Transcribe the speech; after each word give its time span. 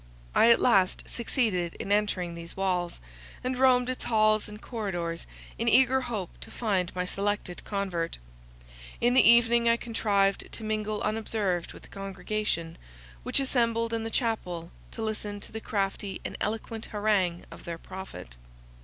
I 0.33 0.49
at 0.49 0.59
last 0.59 1.07
succeeded 1.07 1.75
in 1.75 1.91
entering 1.91 2.33
these 2.33 2.57
walls, 2.57 2.99
and 3.43 3.55
roamed 3.55 3.87
its 3.87 4.05
halls 4.05 4.49
and 4.49 4.59
corridors 4.59 5.27
in 5.59 5.69
eager 5.69 6.01
hope 6.01 6.39
to 6.39 6.49
find 6.49 6.91
my 6.95 7.05
selected 7.05 7.63
convert. 7.65 8.17
In 8.99 9.13
the 9.13 9.21
evening 9.21 9.69
I 9.69 9.77
contrived 9.77 10.51
to 10.53 10.63
mingle 10.63 11.03
unobserved 11.03 11.71
with 11.73 11.83
the 11.83 11.89
congregation, 11.89 12.79
which 13.21 13.39
assembled 13.39 13.93
in 13.93 14.03
the 14.03 14.09
chapel 14.09 14.71
to 14.89 15.03
listen 15.03 15.39
to 15.39 15.51
the 15.51 15.61
crafty 15.61 16.19
and 16.25 16.35
eloquent 16.41 16.87
harangue 16.87 17.45
of 17.51 17.65
their 17.65 17.77
prophet. 17.77 18.37